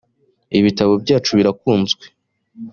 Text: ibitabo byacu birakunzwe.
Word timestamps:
ibitabo 0.59 0.91
byacu 1.03 1.31
birakunzwe. 1.37 2.05